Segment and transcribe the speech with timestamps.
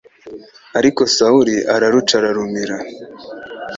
[0.79, 2.77] Ariko Sawuli araruca ararumira